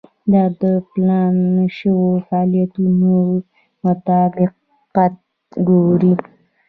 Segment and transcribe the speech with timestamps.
[0.31, 1.35] دا د پلان
[1.77, 3.13] شوو فعالیتونو
[3.85, 5.15] مطابقت
[5.67, 6.13] ګوري.